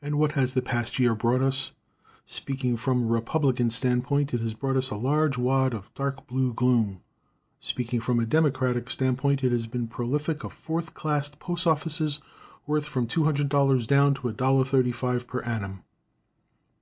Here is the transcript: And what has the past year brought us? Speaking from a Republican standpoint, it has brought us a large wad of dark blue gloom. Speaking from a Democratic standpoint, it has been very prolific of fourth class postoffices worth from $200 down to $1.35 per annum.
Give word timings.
And 0.00 0.14
what 0.14 0.32
has 0.32 0.54
the 0.54 0.62
past 0.62 0.98
year 0.98 1.14
brought 1.14 1.42
us? 1.42 1.72
Speaking 2.24 2.78
from 2.78 3.02
a 3.02 3.06
Republican 3.06 3.68
standpoint, 3.68 4.32
it 4.32 4.40
has 4.40 4.54
brought 4.54 4.78
us 4.78 4.88
a 4.88 4.96
large 4.96 5.36
wad 5.36 5.74
of 5.74 5.92
dark 5.92 6.26
blue 6.26 6.54
gloom. 6.54 7.02
Speaking 7.60 8.00
from 8.00 8.18
a 8.20 8.24
Democratic 8.24 8.88
standpoint, 8.88 9.44
it 9.44 9.52
has 9.52 9.66
been 9.66 9.82
very 9.86 9.96
prolific 9.96 10.44
of 10.44 10.54
fourth 10.54 10.94
class 10.94 11.30
postoffices 11.38 12.20
worth 12.66 12.86
from 12.86 13.06
$200 13.06 13.86
down 13.86 14.14
to 14.14 14.22
$1.35 14.32 15.26
per 15.26 15.40
annum. 15.42 15.82